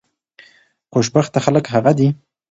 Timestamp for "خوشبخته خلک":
0.93-1.65